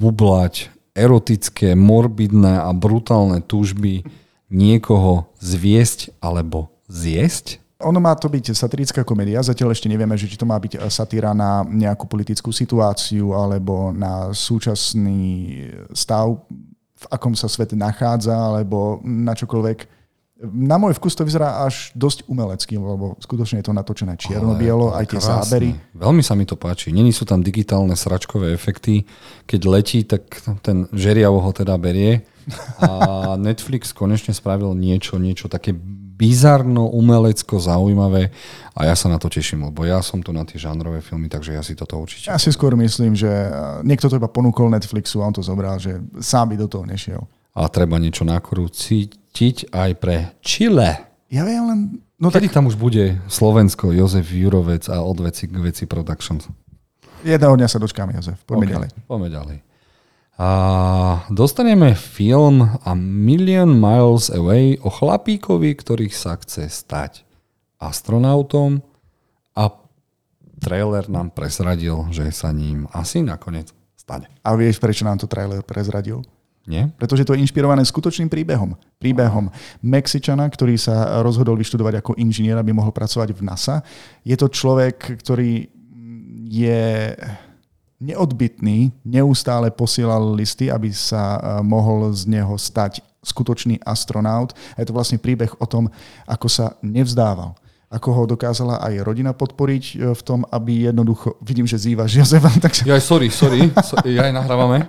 bublať 0.00 0.72
erotické, 0.96 1.76
morbidné 1.76 2.62
a 2.62 2.70
brutálne 2.72 3.44
túžby 3.44 4.08
niekoho 4.48 5.28
zviesť 5.38 6.16
alebo 6.22 6.72
zjesť? 6.88 7.60
Ono 7.80 7.96
má 7.96 8.12
to 8.12 8.28
byť 8.28 8.52
satirická 8.52 9.00
komédia, 9.08 9.40
zatiaľ 9.40 9.72
ešte 9.72 9.88
nevieme, 9.88 10.12
že 10.12 10.28
či 10.28 10.36
to 10.36 10.44
má 10.44 10.60
byť 10.60 10.84
satíra 10.92 11.32
na 11.32 11.64
nejakú 11.64 12.04
politickú 12.04 12.52
situáciu 12.52 13.32
alebo 13.32 13.88
na 13.92 14.36
súčasný 14.36 15.64
stav, 15.96 16.44
v 17.00 17.04
akom 17.08 17.32
sa 17.32 17.48
svet 17.48 17.72
nachádza, 17.72 18.36
alebo 18.36 19.00
na 19.00 19.32
čokoľvek. 19.32 19.99
Na 20.40 20.80
môj 20.80 20.96
vkus 20.96 21.12
to 21.12 21.28
vyzerá 21.28 21.68
až 21.68 21.92
dosť 21.92 22.24
umelecký, 22.24 22.80
lebo 22.80 23.12
skutočne 23.20 23.60
je 23.60 23.66
to 23.68 23.76
natočené 23.76 24.16
čierno-bielo, 24.16 24.96
aj 24.96 25.04
tie 25.12 25.20
krásne. 25.20 25.36
zábery. 25.44 25.70
Veľmi 25.92 26.24
sa 26.24 26.32
mi 26.32 26.48
to 26.48 26.56
páči. 26.56 26.96
Není 26.96 27.12
sú 27.12 27.28
tam 27.28 27.44
digitálne 27.44 27.92
sračkové 27.92 28.56
efekty. 28.56 29.04
Keď 29.44 29.60
letí, 29.68 30.00
tak 30.08 30.40
ten 30.64 30.88
žeriavo 30.96 31.44
ho 31.44 31.50
teda 31.52 31.76
berie 31.76 32.24
a 32.80 32.88
Netflix 33.36 33.92
konečne 33.92 34.32
spravil 34.32 34.72
niečo, 34.72 35.20
niečo 35.20 35.52
také 35.52 35.76
bizarno, 36.20 36.88
umelecko, 36.92 37.56
zaujímavé 37.56 38.28
a 38.76 38.80
ja 38.84 38.92
sa 38.92 39.08
na 39.08 39.16
to 39.16 39.32
teším, 39.32 39.72
lebo 39.72 39.88
ja 39.88 40.04
som 40.04 40.20
tu 40.20 40.36
na 40.36 40.44
tie 40.44 40.60
žánrové 40.60 41.00
filmy, 41.00 41.32
takže 41.32 41.56
ja 41.56 41.64
si 41.64 41.72
toto 41.72 41.96
určite... 41.96 42.28
Ja 42.28 42.36
si 42.36 42.52
skôr 42.52 42.76
myslím, 42.76 43.16
že 43.16 43.28
niekto 43.84 44.04
to 44.08 44.20
iba 44.20 44.28
ponúkol 44.28 44.68
Netflixu 44.68 45.24
a 45.24 45.28
on 45.28 45.36
to 45.36 45.40
zobral, 45.40 45.80
že 45.80 45.96
sám 46.20 46.52
by 46.52 46.56
do 46.60 46.68
toho 46.68 46.84
nešiel. 46.84 47.24
A 47.56 47.72
treba 47.72 47.96
niečo 47.96 48.28
nakrúciť 48.28 49.19
aj 49.72 49.90
pre 49.96 50.36
Chile. 50.44 51.08
Ja 51.30 51.46
viem 51.46 51.64
len... 51.64 51.80
No 52.20 52.28
Kedy 52.28 52.52
tak... 52.52 52.60
tam 52.60 52.64
už 52.68 52.76
bude 52.76 53.16
Slovensko, 53.30 53.94
Jozef 53.96 54.28
Jurovec 54.28 54.90
a 54.92 55.00
od 55.00 55.18
veci 55.24 55.48
k 55.48 55.56
veci 55.56 55.88
Productions? 55.88 56.50
Jedného 57.24 57.56
dňa 57.56 57.68
sa 57.68 57.80
dočkáme, 57.80 58.12
Jozef. 58.16 58.36
Poďme 58.44 58.66
okay, 58.66 58.74
ďalej. 58.76 58.88
Poďme 59.08 59.28
ďalej. 59.32 59.58
A 60.40 60.48
dostaneme 61.28 61.92
film 61.92 62.64
A 62.64 62.92
Million 62.96 63.76
Miles 63.76 64.32
Away 64.32 64.80
o 64.80 64.88
chlapíkovi, 64.88 65.76
ktorý 65.76 66.08
sa 66.08 66.40
chce 66.40 66.64
stať 66.72 67.28
astronautom 67.76 68.80
a 69.52 69.68
trailer 70.60 71.08
nám 71.12 71.32
presradil, 71.32 72.08
že 72.08 72.28
sa 72.32 72.52
ním 72.56 72.88
asi 72.92 73.20
nakoniec 73.20 73.72
stane. 73.96 74.32
A 74.40 74.56
vieš, 74.56 74.80
prečo 74.80 75.04
nám 75.04 75.20
to 75.20 75.28
trailer 75.28 75.60
prezradil? 75.60 76.24
Nie? 76.68 76.92
Pretože 77.00 77.24
to 77.24 77.32
je 77.32 77.42
inšpirované 77.42 77.82
skutočným 77.82 78.28
príbehom. 78.28 78.76
Príbehom 79.00 79.48
Mexičana, 79.80 80.44
ktorý 80.46 80.76
sa 80.76 81.24
rozhodol 81.24 81.56
vyštudovať 81.56 82.04
ako 82.04 82.20
inžinier, 82.20 82.60
aby 82.60 82.70
mohol 82.70 82.92
pracovať 82.92 83.32
v 83.32 83.42
NASA. 83.42 83.80
Je 84.22 84.36
to 84.36 84.46
človek, 84.46 85.18
ktorý 85.24 85.66
je 86.50 87.16
neodbitný, 88.00 88.92
neustále 89.04 89.72
posielal 89.72 90.36
listy, 90.36 90.68
aby 90.68 90.92
sa 90.92 91.60
mohol 91.64 92.12
z 92.12 92.28
neho 92.28 92.54
stať 92.56 93.00
skutočný 93.20 93.80
astronaut. 93.84 94.56
A 94.76 94.84
je 94.84 94.88
to 94.88 94.96
vlastne 94.96 95.20
príbeh 95.20 95.52
o 95.60 95.66
tom, 95.68 95.88
ako 96.24 96.48
sa 96.48 96.76
nevzdával 96.80 97.56
ako 97.90 98.08
ho 98.14 98.22
dokázala 98.22 98.78
aj 98.86 99.02
rodina 99.02 99.34
podporiť 99.34 99.84
e, 99.98 100.14
v 100.14 100.22
tom, 100.22 100.46
aby 100.46 100.86
jednoducho... 100.86 101.34
Vidím, 101.42 101.66
že 101.66 101.74
zývaš 101.74 102.22
Jozefa, 102.22 102.54
takže... 102.64 102.86
Ja 102.86 102.94
aj 102.94 103.02
sorry, 103.02 103.28
sorry, 103.34 103.66
ja 104.06 104.30
aj 104.30 104.34
nahrávame. 104.34 104.86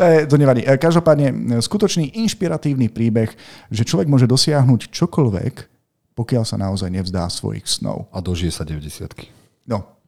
E, 0.00 0.24
to 0.30 0.38
nevadí. 0.38 0.62
E, 0.62 0.78
každopádne, 0.78 1.58
skutočný 1.60 2.14
inšpiratívny 2.22 2.88
príbeh, 2.88 3.34
že 3.68 3.82
človek 3.82 4.06
môže 4.06 4.30
dosiahnuť 4.30 4.88
čokoľvek, 4.94 5.54
pokiaľ 6.14 6.44
sa 6.46 6.56
naozaj 6.56 6.88
nevzdá 6.88 7.26
svojich 7.26 7.66
snov. 7.66 8.06
A 8.14 8.22
dožije 8.22 8.54
sa 8.54 8.62
90 8.62 9.10
No. 9.66 9.98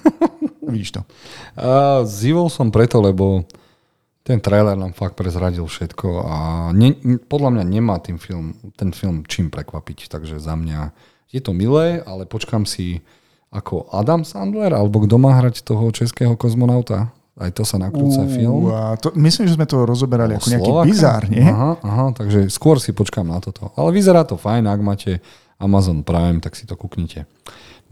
Vidíš 0.72 1.00
to. 1.00 1.00
A 1.56 2.04
zývol 2.04 2.52
som 2.52 2.68
preto, 2.68 3.00
lebo 3.00 3.48
ten 4.22 4.38
trailer 4.38 4.78
nám 4.78 4.94
fakt 4.94 5.18
prezradil 5.18 5.66
všetko 5.66 6.08
a 6.22 6.36
ne, 6.70 6.94
podľa 7.26 7.58
mňa 7.58 7.64
nemá 7.66 7.98
tým 7.98 8.22
film, 8.22 8.54
ten 8.78 8.94
film 8.94 9.26
čím 9.26 9.50
prekvapiť, 9.50 10.06
takže 10.06 10.38
za 10.38 10.54
mňa 10.54 10.80
je 11.32 11.40
to 11.40 11.56
milé, 11.56 12.04
ale 12.04 12.28
počkam 12.28 12.68
si 12.68 13.00
ako 13.52 13.88
Adam 13.92 14.24
Sandler, 14.24 14.72
alebo 14.72 15.04
kto 15.04 15.16
má 15.16 15.36
hrať 15.40 15.64
toho 15.64 15.88
českého 15.92 16.36
kozmonauta. 16.36 17.12
Aj 17.32 17.48
to 17.48 17.64
sa 17.64 17.80
nakrúca 17.80 18.28
film. 18.28 18.68
A 18.68 18.92
to, 19.00 19.08
myslím, 19.16 19.48
že 19.48 19.56
sme 19.56 19.64
to 19.64 19.88
rozoberali 19.88 20.36
ako 20.36 20.52
nejaký 20.52 20.68
Slovaka? 20.68 20.88
bizár, 20.88 21.22
nie? 21.32 21.48
Aha, 21.48 21.80
aha, 21.80 22.06
takže 22.12 22.52
skôr 22.52 22.76
si 22.76 22.92
počkám 22.92 23.24
na 23.24 23.40
toto. 23.40 23.72
Ale 23.72 23.88
vyzerá 23.88 24.28
to 24.28 24.36
fajn, 24.36 24.68
ak 24.68 24.80
máte 24.84 25.10
Amazon 25.56 26.04
Prime, 26.04 26.44
tak 26.44 26.52
si 26.52 26.68
to 26.68 26.76
kúknite. 26.76 27.24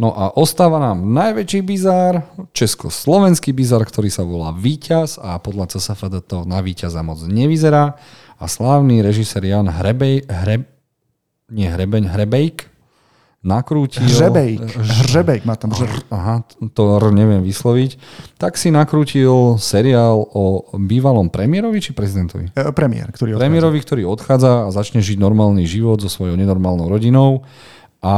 No 0.00 0.12
a 0.16 0.32
ostáva 0.32 0.80
nám 0.80 1.04
najväčší 1.04 1.60
bizár, 1.60 2.24
československý 2.56 3.52
bizár, 3.52 3.84
ktorý 3.84 4.08
sa 4.08 4.24
volá 4.24 4.48
Výťaz 4.52 5.20
a 5.20 5.36
podľa 5.36 5.76
CSFD 5.76 6.24
to 6.24 6.48
na 6.48 6.64
Výťaza 6.64 7.04
moc 7.04 7.20
nevyzerá. 7.24 8.00
A 8.40 8.44
slávny 8.48 9.04
režisér 9.04 9.44
Jan 9.44 9.68
Hrebej, 9.68 10.24
Hreb, 10.24 10.64
nie 11.52 11.68
Hrebeň, 11.68 12.08
Hrebejk, 12.16 12.69
nakrútil... 13.40 14.04
Hřebejk. 14.04 14.76
Hřebejk 14.76 15.42
má 15.48 15.56
tam. 15.56 15.72
Aha, 16.12 16.44
to 16.76 16.82
R 17.00 17.04
neviem 17.08 17.40
vysloviť. 17.40 17.96
Tak 18.36 18.60
si 18.60 18.68
nakrútil 18.68 19.56
seriál 19.56 20.20
o 20.20 20.68
bývalom 20.76 21.32
premiérovi 21.32 21.80
či 21.80 21.96
prezidentovi? 21.96 22.52
E, 22.52 22.68
premiér, 22.76 23.08
ktorý 23.08 23.36
odchádza. 23.36 23.44
Premiérovi, 23.48 23.78
ktorý 23.80 24.02
odchádza 24.12 24.68
a 24.68 24.72
začne 24.72 25.00
žiť 25.00 25.16
normálny 25.16 25.64
život 25.64 26.04
so 26.04 26.12
svojou 26.12 26.36
nenormálnou 26.36 26.88
rodinou. 26.88 27.48
A 28.00 28.14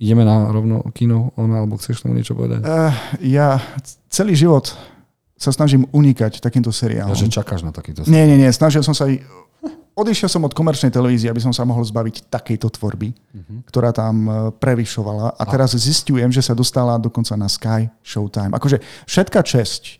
ideme 0.00 0.24
na 0.24 0.48
rovno 0.48 0.84
kino, 0.92 1.32
ona, 1.36 1.64
alebo 1.64 1.76
chceš 1.80 2.04
tomu 2.04 2.16
niečo 2.16 2.36
povedať? 2.36 2.64
Uh, 2.64 2.92
ja 3.24 3.60
celý 4.08 4.36
život 4.36 4.72
sa 5.38 5.52
snažím 5.52 5.86
unikať 5.92 6.40
takýmto 6.40 6.72
seriálom. 6.72 7.12
Ja, 7.12 7.20
že 7.20 7.32
čakáš 7.32 7.64
na 7.64 7.72
takýto 7.72 8.04
seriál. 8.04 8.12
Nie, 8.12 8.24
nie, 8.28 8.36
nie. 8.40 8.50
Snažil 8.52 8.82
som 8.84 8.92
sa 8.92 9.06
aj 9.08 9.20
odišiel 9.98 10.30
som 10.30 10.46
od 10.46 10.54
komerčnej 10.54 10.94
televízie, 10.94 11.26
aby 11.26 11.42
som 11.42 11.50
sa 11.50 11.66
mohol 11.66 11.82
zbaviť 11.82 12.30
takejto 12.30 12.70
tvorby, 12.78 13.10
uh-huh. 13.10 13.58
ktorá 13.66 13.90
tam 13.90 14.16
e, 14.24 14.30
prevyšovala. 14.54 15.34
A 15.34 15.42
teraz 15.50 15.74
zistujem, 15.74 16.30
že 16.30 16.38
sa 16.38 16.54
dostala 16.54 16.94
dokonca 17.02 17.34
na 17.34 17.50
Sky 17.50 17.90
Showtime. 18.06 18.54
Akože 18.54 18.78
všetká 19.10 19.42
česť 19.42 19.82
e, 19.90 19.94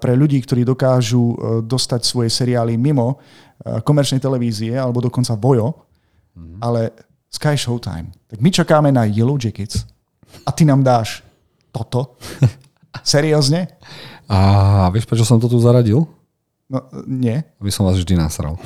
pre 0.00 0.16
ľudí, 0.16 0.40
ktorí 0.40 0.64
dokážu 0.64 1.36
e, 1.36 1.36
dostať 1.60 2.00
svoje 2.08 2.32
seriály 2.32 2.80
mimo 2.80 3.20
komerčnej 3.58 4.22
televízie 4.22 4.78
alebo 4.78 5.02
dokonca 5.02 5.34
Vojo, 5.36 5.74
uh-huh. 5.74 6.62
ale 6.64 6.94
Sky 7.28 7.58
Showtime. 7.58 8.08
Tak 8.30 8.38
my 8.40 8.50
čakáme 8.54 8.88
na 8.88 9.04
Yellow 9.04 9.36
Jackets 9.36 9.84
a 10.46 10.50
ty 10.54 10.64
nám 10.64 10.80
dáš 10.80 11.20
toto? 11.68 12.16
Seriózne? 13.04 13.68
A 14.28 14.88
vieš, 14.92 15.08
prečo 15.08 15.24
som 15.24 15.40
to 15.40 15.48
tu 15.48 15.58
zaradil? 15.60 16.06
No, 16.68 16.84
nie. 17.08 17.40
Aby 17.60 17.72
som 17.72 17.88
vás 17.88 17.96
vždy 17.96 18.14
nasral. 18.20 18.60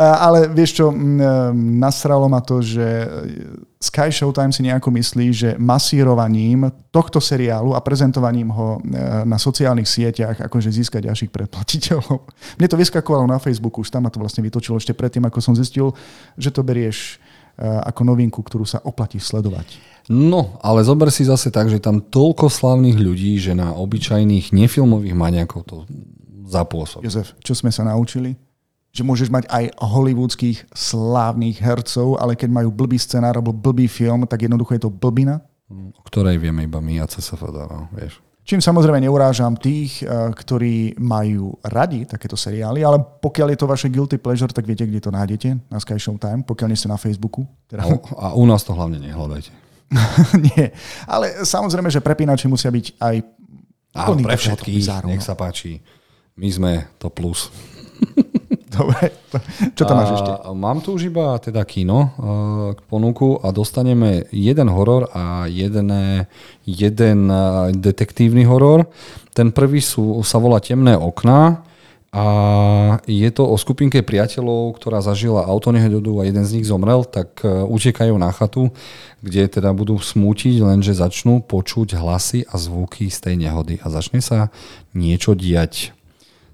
Ale 0.00 0.48
vieš 0.48 0.80
čo, 0.80 0.88
nasralo 1.52 2.24
ma 2.24 2.40
to, 2.40 2.64
že 2.64 3.04
Sky 3.76 4.12
Showtime 4.12 4.52
si 4.52 4.64
nejako 4.64 4.92
myslí, 4.92 5.26
že 5.32 5.48
masírovaním 5.60 6.68
tohto 6.88 7.20
seriálu 7.20 7.72
a 7.72 7.80
prezentovaním 7.80 8.52
ho 8.52 8.76
e, 8.76 8.80
na 9.24 9.40
sociálnych 9.40 9.88
sieťach 9.88 10.36
akože 10.36 10.68
získať 10.68 11.08
ďalších 11.08 11.32
predplatiteľov. 11.32 12.28
Mne 12.60 12.68
to 12.68 12.76
vyskakovalo 12.76 13.24
na 13.24 13.40
Facebooku, 13.40 13.80
už 13.80 13.88
tam 13.88 14.04
ma 14.04 14.12
to 14.12 14.20
vlastne 14.20 14.44
vytočilo 14.44 14.76
ešte 14.76 14.92
predtým, 14.92 15.24
ako 15.24 15.40
som 15.40 15.56
zistil, 15.56 15.96
že 16.36 16.52
to 16.52 16.60
berieš 16.60 17.16
e, 17.56 17.64
ako 17.64 18.04
novinku, 18.04 18.44
ktorú 18.44 18.68
sa 18.68 18.84
oplatí 18.84 19.16
sledovať. 19.16 19.89
No, 20.10 20.58
ale 20.58 20.82
zober 20.82 21.06
si 21.14 21.22
zase 21.22 21.54
tak, 21.54 21.70
že 21.70 21.78
tam 21.78 22.02
toľko 22.02 22.50
slavných 22.50 22.98
ľudí, 22.98 23.38
že 23.38 23.54
na 23.54 23.70
obyčajných 23.78 24.50
nefilmových 24.50 25.14
maniakov 25.14 25.62
to 25.62 25.76
zapôsobí. 26.50 27.06
Jozef, 27.06 27.38
čo 27.38 27.54
sme 27.54 27.70
sa 27.70 27.86
naučili? 27.86 28.34
Že 28.90 29.06
môžeš 29.06 29.28
mať 29.30 29.46
aj 29.46 29.70
hollywoodských 29.78 30.74
slávnych 30.74 31.62
hercov, 31.62 32.18
ale 32.18 32.34
keď 32.34 32.50
majú 32.50 32.74
blbý 32.74 32.98
scenár 32.98 33.38
alebo 33.38 33.54
blbý 33.54 33.86
film, 33.86 34.26
tak 34.26 34.42
jednoducho 34.42 34.74
je 34.74 34.82
to 34.82 34.90
blbina? 34.90 35.46
O 35.70 36.02
ktorej 36.02 36.42
vieme 36.42 36.66
iba 36.66 36.82
my 36.82 36.98
a 36.98 37.06
CSFD, 37.06 37.70
no, 37.70 37.86
vieš. 37.94 38.18
Čím 38.42 38.58
samozrejme 38.58 38.98
neurážam 39.06 39.54
tých, 39.54 40.02
eh, 40.02 40.10
ktorí 40.34 40.98
majú 40.98 41.54
radi 41.62 42.02
takéto 42.02 42.34
seriály, 42.34 42.82
ale 42.82 42.98
pokiaľ 42.98 43.54
je 43.54 43.58
to 43.62 43.70
vaše 43.70 43.86
guilty 43.86 44.18
pleasure, 44.18 44.50
tak 44.50 44.66
viete, 44.66 44.82
kde 44.90 44.98
to 44.98 45.14
nájdete 45.14 45.70
na 45.70 45.78
Sky 45.78 46.02
Showtime, 46.02 46.42
pokiaľ 46.42 46.66
nie 46.66 46.80
ste 46.82 46.90
na 46.90 46.98
Facebooku. 46.98 47.46
Teda... 47.70 47.86
A, 47.86 47.94
a 47.94 48.26
u 48.34 48.42
nás 48.42 48.66
to 48.66 48.74
hlavne 48.74 48.98
nehľadajte. 48.98 49.69
Nie, 50.46 50.70
ale 51.06 51.42
samozrejme, 51.42 51.90
že 51.90 52.04
prepínači 52.04 52.46
musia 52.46 52.70
byť 52.70 52.86
aj 52.98 53.16
Áno, 53.90 54.22
pre 54.22 54.38
všetkých, 54.38 54.86
nech 55.10 55.22
no. 55.22 55.26
sa 55.26 55.34
páči. 55.34 55.82
My 56.38 56.48
sme 56.48 56.72
to 57.02 57.10
plus. 57.10 57.50
Dobre, 58.70 59.10
čo 59.74 59.82
tam 59.82 59.98
máš 59.98 60.22
ešte? 60.22 60.30
Mám 60.54 60.78
tu 60.86 60.94
už 60.94 61.10
iba 61.10 61.34
teda 61.42 61.66
kino 61.66 61.98
uh, 61.98 62.08
k 62.78 62.80
ponuku 62.86 63.42
a 63.42 63.50
dostaneme 63.50 64.30
jeden 64.30 64.70
horor 64.70 65.10
a 65.10 65.50
jedné, 65.50 66.30
jeden 66.62 67.26
uh, 67.26 67.74
detektívny 67.74 68.46
horor. 68.46 68.86
Ten 69.34 69.50
prvý 69.50 69.82
sú, 69.82 70.22
sa 70.22 70.38
volá 70.38 70.62
Temné 70.62 70.94
okná 70.94 71.66
a 72.10 72.26
je 73.06 73.30
to 73.30 73.46
o 73.46 73.54
skupinke 73.54 74.02
priateľov, 74.02 74.74
ktorá 74.82 74.98
zažila 74.98 75.46
autonehodu 75.46 76.10
a 76.18 76.26
jeden 76.26 76.42
z 76.42 76.58
nich 76.58 76.66
zomrel, 76.66 77.06
tak 77.06 77.46
e, 77.46 77.62
utekajú 77.70 78.18
na 78.18 78.34
chatu, 78.34 78.74
kde 79.22 79.46
teda 79.46 79.70
budú 79.70 79.94
smútiť, 79.94 80.58
lenže 80.58 80.98
začnú 80.98 81.38
počuť 81.46 81.94
hlasy 81.94 82.42
a 82.50 82.58
zvuky 82.58 83.06
z 83.14 83.18
tej 83.30 83.34
nehody 83.38 83.78
a 83.78 83.86
začne 83.94 84.18
sa 84.18 84.50
niečo 84.90 85.38
diať. 85.38 85.94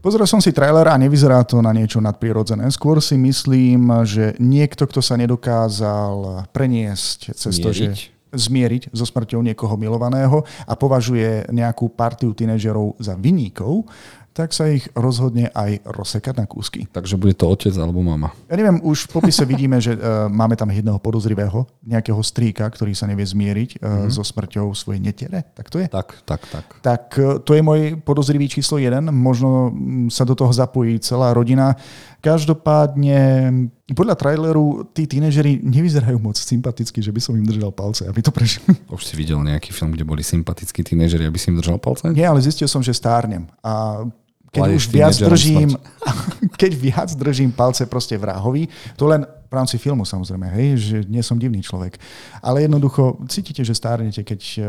Pozrel 0.04 0.28
som 0.28 0.44
si 0.44 0.52
trailer 0.52 0.92
a 0.92 1.00
nevyzerá 1.00 1.40
to 1.48 1.64
na 1.64 1.72
niečo 1.72 2.04
nadprirodzené. 2.04 2.68
Skôr 2.68 3.00
si 3.00 3.16
myslím, 3.16 4.04
že 4.04 4.36
niekto, 4.36 4.84
kto 4.84 5.00
sa 5.00 5.16
nedokázal 5.16 6.46
preniesť 6.52 7.32
cez 7.32 7.56
to, 7.58 7.72
že 7.72 8.12
zmieriť 8.28 8.92
so 8.92 9.08
smrťou 9.08 9.40
niekoho 9.40 9.74
milovaného 9.80 10.44
a 10.68 10.76
považuje 10.76 11.48
nejakú 11.48 11.88
partiu 11.90 12.36
tínežerov 12.36 13.00
za 13.00 13.16
vyníkov, 13.16 13.88
tak 14.36 14.52
sa 14.52 14.68
ich 14.68 14.84
rozhodne 14.92 15.48
aj 15.56 15.80
rozsekať 15.88 16.36
na 16.36 16.44
kúsky. 16.44 16.84
Takže 16.92 17.16
bude 17.16 17.32
to 17.32 17.48
otec 17.48 17.72
alebo 17.80 18.04
mama. 18.04 18.36
Ja 18.52 18.60
neviem, 18.60 18.84
už 18.84 19.08
v 19.08 19.16
popise 19.16 19.48
vidíme, 19.48 19.80
že 19.80 19.96
uh, 19.96 20.28
máme 20.28 20.52
tam 20.60 20.68
jedného 20.68 21.00
podozrivého, 21.00 21.64
nejakého 21.80 22.20
strýka, 22.20 22.68
ktorý 22.68 22.92
sa 22.92 23.08
nevie 23.08 23.24
zmieriť 23.24 23.80
uh, 23.80 23.80
mm-hmm. 23.80 24.12
so 24.12 24.20
smrťou 24.20 24.76
svojej 24.76 25.00
netere. 25.00 25.40
Tak 25.56 25.72
to 25.72 25.80
je? 25.80 25.88
Tak, 25.88 26.20
tak, 26.28 26.44
tak. 26.52 26.66
Tak 26.84 27.02
uh, 27.16 27.40
to 27.40 27.56
je 27.56 27.64
môj 27.64 27.96
podozrivý 28.04 28.44
číslo 28.52 28.76
jeden. 28.76 29.08
Možno 29.08 29.72
mm, 29.72 30.12
sa 30.12 30.28
do 30.28 30.36
toho 30.36 30.52
zapojí 30.52 31.00
celá 31.00 31.32
rodina. 31.32 31.72
Každopádne 32.20 33.48
podľa 33.94 34.18
traileru 34.18 34.84
tí 34.90 35.08
tínežeri 35.08 35.62
nevyzerajú 35.62 36.18
moc 36.18 36.34
sympaticky, 36.36 36.98
že 36.98 37.14
by 37.14 37.20
som 37.22 37.38
im 37.38 37.46
držal 37.46 37.70
palce, 37.70 38.04
aby 38.04 38.20
to 38.20 38.34
prešli. 38.34 38.74
Už 38.92 39.00
si 39.00 39.16
videl 39.16 39.40
nejaký 39.40 39.72
film, 39.72 39.96
kde 39.96 40.04
boli 40.04 40.20
sympatickí 40.20 40.84
tínežeri, 40.84 41.24
aby 41.24 41.38
si 41.40 41.54
im 41.54 41.56
držal 41.56 41.80
palce? 41.80 42.10
Nie, 42.10 42.28
ale 42.28 42.44
zistil 42.44 42.66
som, 42.66 42.84
že 42.84 42.92
stárnem. 42.92 43.46
A 43.62 44.04
keď 44.52 44.62
už 44.74 44.84
viac 44.90 45.16
držím, 45.16 45.70
keď 46.60 46.72
viac 46.74 47.10
držím 47.14 47.50
palce 47.52 47.86
proste 47.86 48.16
vrahovi, 48.18 48.68
to 48.96 49.06
len 49.06 49.26
v 49.46 49.52
rámci 49.54 49.78
filmu 49.78 50.02
samozrejme, 50.02 50.46
hej, 50.58 50.68
že 50.76 50.96
nie 51.06 51.22
som 51.22 51.38
divný 51.38 51.62
človek. 51.62 51.98
Ale 52.42 52.66
jednoducho 52.66 53.22
cítite, 53.30 53.62
že 53.62 53.78
stárnete, 53.78 54.26
keď 54.26 54.40
eh, 54.58 54.64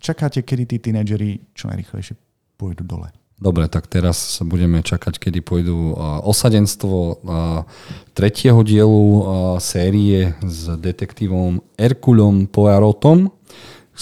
čakáte, 0.00 0.40
kedy 0.40 0.64
tí 0.64 0.76
tínedžeri 0.80 1.52
čo 1.52 1.68
najrychlejšie 1.68 2.16
pôjdu 2.56 2.84
dole. 2.86 3.12
Dobre, 3.42 3.66
tak 3.66 3.90
teraz 3.90 4.38
sa 4.38 4.46
budeme 4.46 4.86
čakať, 4.86 5.18
kedy 5.18 5.42
pôjdu 5.42 5.98
uh, 5.98 6.22
osadenstvo 6.22 6.94
uh, 6.94 7.66
tretieho 8.14 8.62
dielu 8.62 9.02
série 9.58 10.30
s 10.46 10.70
detektívom 10.78 11.58
Erkulom 11.74 12.46
Poirotom, 12.46 13.34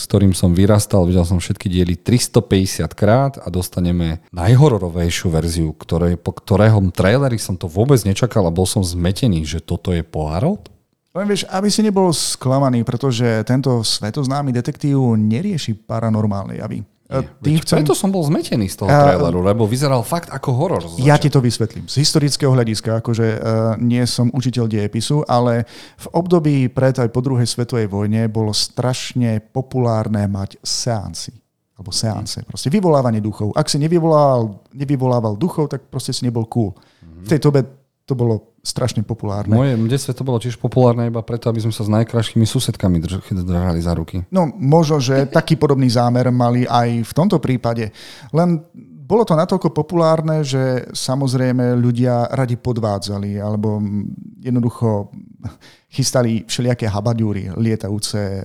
s 0.01 0.09
ktorým 0.09 0.33
som 0.33 0.57
vyrastal, 0.57 1.05
videl 1.05 1.29
som 1.29 1.37
všetky 1.37 1.69
diely 1.69 2.01
350 2.01 2.89
krát 2.97 3.37
a 3.37 3.53
dostaneme 3.53 4.25
najhororovejšiu 4.33 5.29
verziu, 5.29 5.77
ktorej, 5.77 6.17
po 6.17 6.33
ktorého 6.33 6.81
traileri 6.89 7.37
som 7.37 7.61
to 7.61 7.69
vôbec 7.69 8.01
nečakal 8.09 8.49
a 8.49 8.55
bol 8.55 8.65
som 8.65 8.81
zmetený, 8.81 9.45
že 9.45 9.61
toto 9.61 9.93
je 9.93 10.01
Poirot. 10.01 10.73
Len 11.13 11.27
vieš, 11.27 11.45
aby 11.53 11.69
si 11.69 11.85
nebol 11.85 12.09
sklamaný, 12.15 12.87
pretože 12.87 13.45
tento 13.45 13.83
svetoznámy 13.85 14.55
detektív 14.55 15.19
nerieši 15.19 15.77
paranormálne 15.77 16.57
javy. 16.57 16.87
Tým 17.43 17.59
chcem... 17.67 17.83
Preto 17.83 17.99
som 17.99 18.15
bol 18.15 18.23
zmetený 18.23 18.71
z 18.71 18.79
toho 18.79 18.89
traileru, 18.89 19.43
lebo 19.43 19.67
vyzeral 19.67 20.07
fakt 20.07 20.31
ako 20.31 20.51
horor. 20.55 20.83
Ja 21.03 21.19
ti 21.19 21.27
to 21.27 21.43
vysvetlím. 21.43 21.91
Z 21.91 21.99
historického 21.99 22.55
hľadiska, 22.55 23.03
akože 23.03 23.27
uh, 23.27 23.41
nie 23.83 24.07
som 24.07 24.31
učiteľ 24.31 24.71
dejepisu, 24.71 25.27
ale 25.27 25.67
v 25.99 26.07
období 26.15 26.71
pred 26.71 26.95
aj 26.95 27.11
po 27.11 27.19
druhej 27.19 27.51
svetovej 27.51 27.91
vojne 27.91 28.31
bolo 28.31 28.55
strašne 28.55 29.43
populárne 29.43 30.31
mať 30.31 30.63
seansy 30.63 31.35
alebo 31.75 31.91
seance. 31.91 32.45
Proste 32.45 32.69
vyvolávanie 32.69 33.25
duchov. 33.25 33.57
Ak 33.57 33.73
si 33.73 33.81
nevyvolával, 33.81 34.69
nevyvolával 34.77 35.35
duchov, 35.35 35.73
tak 35.73 35.89
proste 35.89 36.13
si 36.13 36.29
nebol 36.29 36.45
cool. 36.47 36.77
V 37.25 37.27
tej 37.27 37.41
dobe 37.41 37.80
to 38.11 38.19
bolo 38.19 38.59
strašne 38.67 39.07
populárne. 39.07 39.55
Moje 39.55 39.79
detstve 39.87 40.19
to 40.19 40.27
bolo 40.27 40.43
tiež 40.43 40.59
populárne 40.59 41.07
iba 41.07 41.23
preto, 41.23 41.47
aby 41.47 41.63
sme 41.63 41.71
sa 41.71 41.87
s 41.87 41.91
najkrajšími 41.95 42.43
susedkami 42.43 42.99
držali 42.99 43.79
za 43.79 43.95
ruky. 43.95 44.27
No 44.35 44.51
možno, 44.51 44.99
že 44.99 45.31
taký 45.31 45.55
podobný 45.55 45.87
zámer 45.87 46.29
mali 46.35 46.67
aj 46.67 47.07
v 47.07 47.13
tomto 47.15 47.39
prípade. 47.39 47.95
Len 48.35 48.59
bolo 49.11 49.27
to 49.27 49.35
natoľko 49.35 49.75
populárne, 49.75 50.47
že 50.47 50.87
samozrejme 50.95 51.75
ľudia 51.75 52.31
radi 52.31 52.55
podvádzali 52.55 53.43
alebo 53.43 53.83
jednoducho 54.39 55.11
chystali 55.91 56.47
všelijaké 56.47 56.87
habadúry, 56.87 57.51
lietajúce 57.59 58.23
e, 58.39 58.43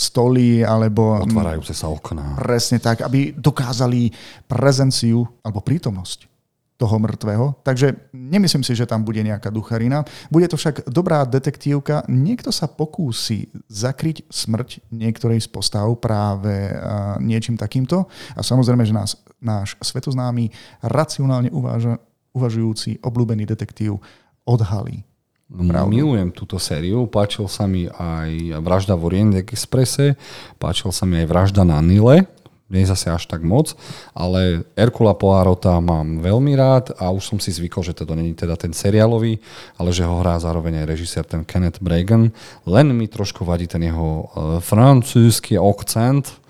stoly 0.00 0.64
alebo... 0.64 1.20
Otvárajúce 1.20 1.76
sa 1.76 1.92
okná. 1.92 2.40
Presne 2.40 2.80
tak, 2.80 3.04
aby 3.04 3.36
dokázali 3.36 4.08
prezenciu 4.48 5.28
alebo 5.44 5.60
prítomnosť 5.60 6.39
toho 6.80 6.96
mŕtvého. 6.96 7.60
Takže 7.60 8.08
nemyslím 8.16 8.64
si, 8.64 8.72
že 8.72 8.88
tam 8.88 9.04
bude 9.04 9.20
nejaká 9.20 9.52
ducharina. 9.52 10.00
Bude 10.32 10.48
to 10.48 10.56
však 10.56 10.88
dobrá 10.88 11.28
detektívka. 11.28 12.08
Niekto 12.08 12.48
sa 12.48 12.72
pokúsi 12.72 13.52
zakryť 13.68 14.24
smrť 14.32 14.88
niektorej 14.88 15.44
z 15.44 15.48
postav 15.52 15.92
práve 16.00 16.72
niečím 17.20 17.60
takýmto. 17.60 18.08
A 18.32 18.40
samozrejme, 18.40 18.88
že 18.88 18.96
nás, 18.96 19.20
náš 19.36 19.76
svetoznámy, 19.84 20.48
racionálne 20.80 21.52
uváža, 21.52 22.00
uvažujúci, 22.32 23.04
obľúbený 23.04 23.44
detektív 23.44 24.00
odhalí. 24.48 25.04
Pravdu. 25.50 25.90
Milujem 25.90 26.30
túto 26.30 26.62
sériu, 26.62 27.10
páčil 27.10 27.50
sa 27.50 27.66
mi 27.66 27.90
aj 27.90 28.62
Vražda 28.62 28.94
v 28.94 29.02
Orient 29.10 29.34
Expresse, 29.34 30.14
páčil 30.62 30.94
sa 30.94 31.02
mi 31.10 31.18
aj 31.18 31.26
Vražda 31.26 31.66
na 31.66 31.82
Nile, 31.82 32.30
nie 32.70 32.86
zase 32.86 33.10
až 33.10 33.26
tak 33.26 33.42
moc, 33.42 33.74
ale 34.14 34.62
Erkula 34.78 35.18
Poirota 35.18 35.82
mám 35.82 36.22
veľmi 36.22 36.54
rád 36.54 36.94
a 36.96 37.10
už 37.10 37.34
som 37.34 37.38
si 37.42 37.50
zvykol, 37.50 37.82
že 37.82 37.98
to 37.98 38.06
není 38.14 38.32
teda 38.32 38.54
ten 38.54 38.70
seriálový, 38.70 39.42
ale 39.74 39.90
že 39.90 40.06
ho 40.06 40.22
hrá 40.22 40.38
zároveň 40.38 40.86
aj 40.86 40.86
režisér 40.86 41.24
ten 41.26 41.42
Kenneth 41.42 41.82
Bragan. 41.82 42.30
Len 42.64 42.86
mi 42.94 43.10
trošku 43.10 43.42
vadí 43.42 43.66
ten 43.66 43.82
jeho 43.82 44.30
uh, 44.30 44.62
francúzsky 44.62 45.58
akcent, 45.58 46.40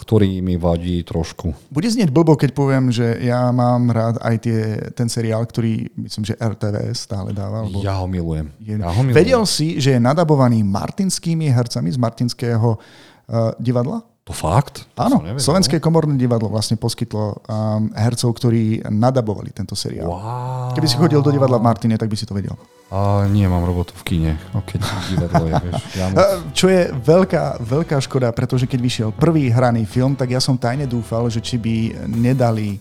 ktorý 0.00 0.40
mi 0.40 0.56
vadí 0.56 1.04
trošku. 1.04 1.52
Bude 1.68 1.92
znieť 1.92 2.08
blbo, 2.08 2.32
keď 2.32 2.56
poviem, 2.56 2.88
že 2.88 3.20
ja 3.20 3.52
mám 3.52 3.92
rád 3.92 4.16
aj 4.24 4.36
tie, 4.40 4.60
ten 4.96 5.12
seriál, 5.12 5.44
ktorý 5.44 5.92
myslím, 6.00 6.24
že 6.24 6.40
RTVS 6.40 7.04
stále 7.04 7.36
dáva. 7.36 7.68
Alebo 7.68 7.84
ja 7.84 8.00
ho 8.00 8.08
milujem. 8.08 8.48
Je... 8.64 8.80
Ja 8.80 8.88
ho 8.88 9.02
milujem. 9.04 9.20
Vedel 9.20 9.42
si, 9.44 9.76
že 9.76 9.94
je 9.94 10.00
nadabovaný 10.00 10.64
martinskými 10.64 11.52
hercami 11.52 11.92
z 11.92 12.00
Martinského 12.00 12.80
uh, 12.80 13.52
divadla? 13.60 14.09
To 14.30 14.38
fakt? 14.38 14.86
To 14.94 15.10
Áno, 15.10 15.18
Slovenské 15.42 15.82
komorné 15.82 16.14
divadlo 16.14 16.46
vlastne 16.46 16.78
poskytlo 16.78 17.42
um, 17.50 17.90
hercov, 17.98 18.30
ktorí 18.38 18.86
nadabovali 18.86 19.50
tento 19.50 19.74
seriál. 19.74 20.06
Wow. 20.06 20.70
Keby 20.78 20.86
si 20.86 20.94
chodil 20.94 21.18
do 21.18 21.34
divadla 21.34 21.58
v 21.58 21.66
Martine, 21.66 21.98
tak 21.98 22.06
by 22.06 22.14
si 22.14 22.30
to 22.30 22.38
vedel. 22.38 22.54
A 22.94 23.26
nie, 23.26 23.42
mám 23.50 23.66
robotu 23.66 23.90
v 23.98 24.02
kine, 24.06 24.32
no, 24.54 24.62
keď 24.62 24.86
divadlo 25.18 25.50
je, 25.50 25.54
vieš. 25.66 25.82
Ja 25.98 26.04
moc... 26.14 26.22
Čo 26.54 26.70
je 26.70 26.94
veľká, 26.94 27.58
veľká 27.58 27.98
škoda, 27.98 28.30
pretože 28.30 28.70
keď 28.70 28.78
vyšiel 28.78 29.08
prvý 29.10 29.50
hraný 29.50 29.82
film, 29.82 30.14
tak 30.14 30.30
ja 30.30 30.38
som 30.38 30.54
tajne 30.54 30.86
dúfal, 30.86 31.26
že 31.26 31.42
či 31.42 31.58
by 31.58 32.06
nedali 32.06 32.78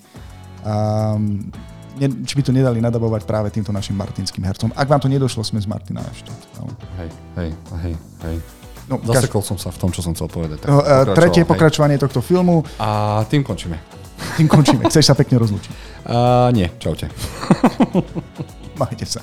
um, 0.61 1.49
ne, 1.97 2.07
či 2.29 2.33
by 2.37 2.43
to 2.45 2.53
nedali 2.53 2.77
nadabovať 2.77 3.25
práve 3.25 3.49
týmto 3.49 3.73
našim 3.73 3.97
martinským 3.97 4.45
hercom. 4.45 4.69
Ak 4.77 4.85
vám 4.85 5.01
to 5.01 5.09
nedošlo, 5.09 5.41
sme 5.41 5.57
z 5.57 5.65
Martina 5.65 6.05
ešte. 6.13 6.29
No. 6.61 6.69
Hej, 7.01 7.09
hej, 7.41 7.49
hej, 7.81 7.95
hej. 8.21 8.37
No, 8.89 8.97
Zasekol 9.05 9.45
kaž... 9.45 9.47
som 9.53 9.57
sa 9.61 9.69
v 9.69 9.77
tom, 9.77 9.89
čo 9.93 10.01
som 10.01 10.17
chcel 10.17 10.25
povedať. 10.25 10.65
Tak 10.65 10.69
no, 10.73 10.81
tretie 11.13 11.45
hej. 11.45 11.49
pokračovanie 11.49 12.01
tohto 12.01 12.25
filmu. 12.25 12.65
A 12.81 13.21
tým 13.29 13.45
končíme. 13.45 13.77
Tým 14.35 14.49
končíme. 14.49 14.89
Chceš 14.89 15.13
sa 15.13 15.15
pekne 15.15 15.37
rozlúčiť? 15.39 15.71
Uh, 16.09 16.49
nie, 16.51 16.67
čaute. 16.81 17.07
Majte 18.81 19.05
sa. 19.05 19.21